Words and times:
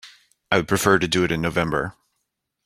I 0.51 0.57
would 0.57 0.67
prefer 0.67 0.97
to 0.97 1.07
do 1.07 1.23
it 1.23 1.31
in 1.31 1.41
November. 1.41 1.93